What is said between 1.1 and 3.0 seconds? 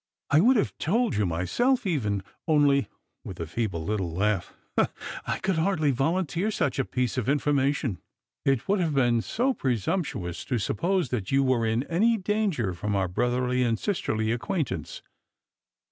you myself even, only,"